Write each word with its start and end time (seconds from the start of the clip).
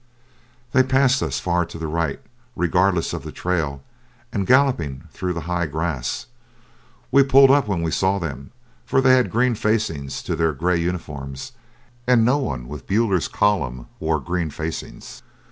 They 0.71 0.81
passed 0.81 1.21
us 1.21 1.39
far 1.39 1.63
to 1.65 1.77
the 1.77 1.85
right, 1.85 2.19
regardless 2.55 3.13
of 3.13 3.21
the 3.21 3.31
trail, 3.31 3.83
and 4.33 4.47
galloping 4.47 5.03
through 5.11 5.33
the 5.33 5.41
high 5.41 5.67
grass. 5.67 6.25
We 7.11 7.21
pulled 7.21 7.51
up 7.51 7.67
when 7.67 7.83
we 7.83 7.91
saw 7.91 8.17
them, 8.17 8.49
for 8.83 8.99
they 8.99 9.13
had 9.15 9.29
green 9.29 9.53
facings 9.53 10.23
to 10.23 10.35
their 10.35 10.53
gray 10.53 10.79
uniforms, 10.79 11.51
and 12.07 12.25
no 12.25 12.39
one 12.39 12.67
with 12.67 12.87
Buller's 12.87 13.27
column 13.27 13.85
wore 13.99 14.19
green 14.19 14.49
facings. 14.49 15.21